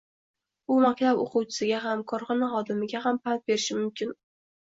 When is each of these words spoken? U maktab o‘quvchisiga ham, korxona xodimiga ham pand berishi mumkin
U 0.75 0.75
maktab 0.83 1.19
o‘quvchisiga 1.25 1.81
ham, 1.83 2.01
korxona 2.11 2.49
xodimiga 2.53 3.01
ham 3.05 3.19
pand 3.27 3.43
berishi 3.51 3.77
mumkin 3.83 4.17